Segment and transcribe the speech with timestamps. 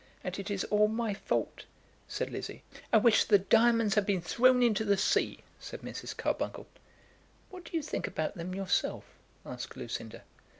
[0.23, 1.65] "And it is all my fault,"
[2.07, 2.63] said Lizzie.
[2.91, 6.17] "I wish the diamonds had been thrown into the sea," said Mrs.
[6.17, 6.65] Carbuncle.
[7.51, 9.05] "What do you think about them yourself?"
[9.45, 10.23] asked Lucinda.